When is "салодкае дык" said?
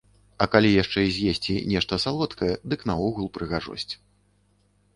2.05-2.81